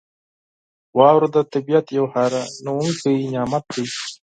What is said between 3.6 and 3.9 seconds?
دی.